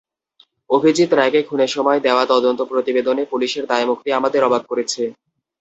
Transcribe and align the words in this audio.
অভিজিৎ 0.69 1.09
রায়কে 1.13 1.41
খুনের 1.43 1.71
ঘটনায় 1.73 2.01
দেওয়া 2.05 2.23
তদন্ত 2.33 2.59
প্রতিবেদনে 2.71 3.23
পুলিশের 3.31 3.63
দায়মুক্তি 3.71 4.09
আমাদের 4.19 4.41
অবাক 4.47 4.63
করেছে। 4.67 5.01